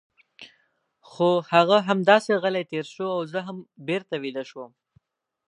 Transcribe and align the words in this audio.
خو 1.09 1.29
هغه 1.51 1.77
همداسې 1.89 2.31
غلی 2.43 2.63
تېر 2.71 2.85
شو 2.93 3.07
او 3.15 3.21
زه 3.31 3.39
هم 3.47 3.57
بېرته 3.87 4.15
ویده 4.23 4.43
شوم. 4.49 4.71